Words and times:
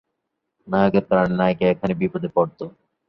নায়কের 0.67 1.05
কারণে 1.09 1.33
নায়িকা 1.35 1.65
এখানে 1.73 1.93
বিপদে 2.01 2.29
পড়ত। 2.35 2.59